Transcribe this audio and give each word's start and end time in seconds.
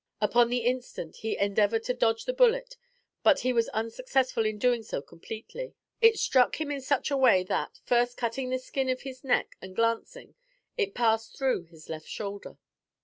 Upon 0.19 0.49
the 0.49 0.65
instant 0.65 1.17
he 1.17 1.37
endeavored 1.37 1.83
to 1.83 1.93
dodge 1.93 2.25
the 2.25 2.33
bullet, 2.33 2.75
but 3.21 3.41
he 3.41 3.53
was 3.53 3.69
unsuccessful 3.69 4.47
in 4.47 4.57
doing 4.57 4.81
so 4.81 4.99
completely. 4.99 5.75
It 6.01 6.17
struck 6.17 6.59
him 6.59 6.71
in 6.71 6.81
such 6.81 7.11
a 7.11 7.15
way 7.17 7.43
that, 7.43 7.79
first 7.85 8.17
cutting 8.17 8.49
the 8.49 8.57
skin 8.57 8.89
of 8.89 9.01
his 9.03 9.23
neck 9.23 9.55
and 9.61 9.75
glancing, 9.75 10.33
it 10.75 10.95
passed 10.95 11.37
through 11.37 11.65
his 11.65 11.87
left 11.87 12.07
shoulder. 12.07 12.57